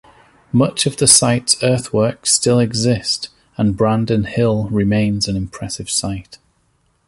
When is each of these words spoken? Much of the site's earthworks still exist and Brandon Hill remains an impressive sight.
Much 0.51 0.87
of 0.87 0.97
the 0.97 1.05
site's 1.05 1.61
earthworks 1.61 2.33
still 2.33 2.57
exist 2.57 3.29
and 3.55 3.77
Brandon 3.77 4.23
Hill 4.23 4.67
remains 4.71 5.27
an 5.27 5.35
impressive 5.35 5.91
sight. 5.91 6.39